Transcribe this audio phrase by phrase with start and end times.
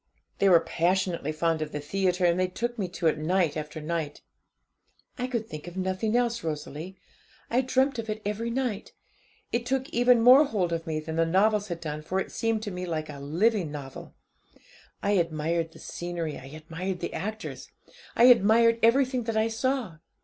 [0.39, 3.79] They were passionately fond of the theatre, and they took me to it night after
[3.79, 4.21] night.
[5.19, 6.97] 'I could think of nothing else, Rosalie.
[7.51, 8.93] I dreamt of it every night.
[9.51, 12.63] It took even more hold of me than the novels had done for it seemed
[12.63, 14.15] to me like a living novel.
[15.03, 17.69] I admired the scenery, I admired the actors,
[18.15, 19.97] I admired everything that I saw.